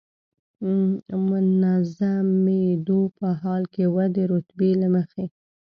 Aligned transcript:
منظمېدو 1.27 3.01
په 3.17 3.27
حال 3.41 3.63
کې 3.73 3.83
و، 3.93 3.95
د 4.13 4.17
رتبې 4.31 4.71
له 4.81 4.87
مخې. 4.95 5.25